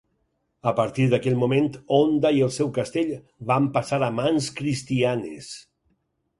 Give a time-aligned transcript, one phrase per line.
[0.69, 1.67] A partir d'aquell moment
[1.99, 3.13] Onda i el seu castell
[3.53, 5.55] van passar a mans cristianes.